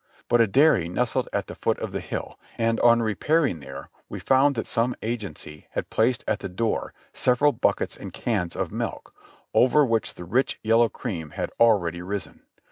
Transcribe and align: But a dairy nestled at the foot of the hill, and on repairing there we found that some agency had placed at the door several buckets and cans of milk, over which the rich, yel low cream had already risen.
But 0.29 0.41
a 0.41 0.47
dairy 0.47 0.89
nestled 0.89 1.29
at 1.31 1.45
the 1.45 1.53
foot 1.53 1.77
of 1.77 1.91
the 1.91 1.99
hill, 1.99 2.39
and 2.57 2.79
on 2.79 3.03
repairing 3.03 3.59
there 3.59 3.89
we 4.09 4.19
found 4.19 4.55
that 4.55 4.65
some 4.65 4.95
agency 5.03 5.67
had 5.73 5.91
placed 5.91 6.23
at 6.27 6.39
the 6.39 6.49
door 6.49 6.91
several 7.13 7.51
buckets 7.51 7.97
and 7.97 8.11
cans 8.11 8.55
of 8.55 8.71
milk, 8.71 9.13
over 9.53 9.85
which 9.85 10.15
the 10.15 10.25
rich, 10.25 10.59
yel 10.63 10.79
low 10.79 10.89
cream 10.89 11.29
had 11.37 11.51
already 11.59 12.01
risen. 12.01 12.41